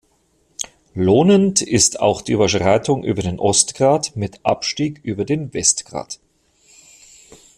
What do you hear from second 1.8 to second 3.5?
auch die Überschreitung über den